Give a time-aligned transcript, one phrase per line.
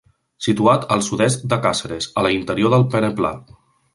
[0.45, 3.35] Situat al sud-est de Càceres, a l’interior del peneplà.